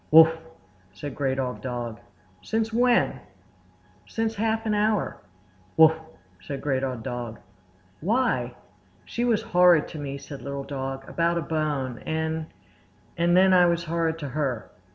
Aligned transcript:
"Wuff!" 0.09 0.35
said 0.93 1.13
Great 1.13 1.37
Old 1.37 1.61
Dog. 1.61 1.99
"Since 2.41 2.73
when?" 2.73 3.19
"Since 4.07 4.33
half 4.33 4.65
an 4.65 4.73
hour." 4.73 5.17
"Wuff!" 5.77 5.99
said 6.41 6.59
Great 6.59 6.83
Old 6.83 7.03
Dog. 7.03 7.37
"Why?" 7.99 8.55
"She 9.05 9.23
was 9.23 9.43
horrid 9.43 9.87
to 9.89 9.99
me," 9.99 10.17
said 10.17 10.41
Little 10.41 10.63
Dog, 10.63 11.07
"about 11.07 11.37
a 11.37 11.41
bone; 11.41 11.99
and—and 11.99 13.37
then 13.37 13.53
I 13.53 13.67
was 13.67 13.83
horrid 13.83 14.17
to 14.17 14.29
her." 14.29 14.71